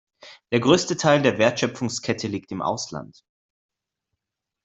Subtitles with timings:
[0.51, 3.23] Der größte Teil der Wertschöpfungskette liegt im Ausland.